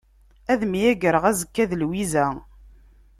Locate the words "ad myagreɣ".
0.51-1.23